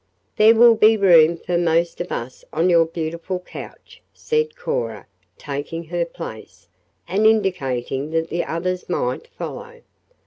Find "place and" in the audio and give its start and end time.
6.05-7.27